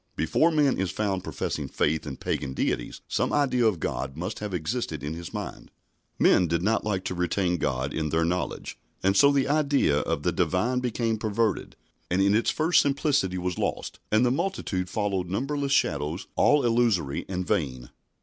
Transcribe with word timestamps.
Before 0.15 0.49
man 0.49 0.79
is 0.79 0.89
found 0.89 1.23
professing 1.23 1.67
faith 1.67 2.07
in 2.07 2.17
pagan 2.17 2.55
deities 2.55 3.01
some 3.07 3.31
idea 3.31 3.67
of 3.67 3.79
God 3.79 4.17
must 4.17 4.39
have 4.39 4.51
existed 4.51 5.03
in 5.03 5.13
his 5.13 5.31
mind. 5.31 5.69
Men 6.17 6.47
did 6.47 6.63
not 6.63 6.83
like 6.83 7.03
to 7.05 7.13
retain 7.13 7.57
God 7.57 7.93
in 7.93 8.09
their 8.09 8.25
knowledge, 8.25 8.79
and 9.03 9.15
so 9.15 9.31
the 9.31 9.47
idea 9.47 9.99
of 9.99 10.23
the 10.23 10.31
Divine 10.31 10.79
became 10.79 11.19
perverted, 11.19 11.75
and 12.09 12.19
in 12.19 12.33
its 12.35 12.49
first 12.49 12.81
simplicity 12.81 13.37
was 13.37 13.59
lost, 13.59 13.99
and 14.11 14.25
the 14.25 14.31
multitude 14.31 14.89
followed 14.89 15.29
numberless 15.29 15.71
shadows 15.71 16.25
all 16.35 16.65
illusory 16.65 17.23
and 17.29 17.45
vain. 17.45 17.91